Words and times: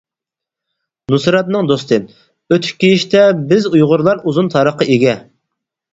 نۇسرەتنىڭ 1.13 1.69
دوستى:-ئۆتۈك 1.71 2.71
كىيىشتە 2.85 3.21
بىز 3.53 3.69
ئۇيغۇرلار 3.73 4.25
ئۇزۇن 4.31 4.51
تارىخقا 4.57 4.89
ئىگە. 4.95 5.15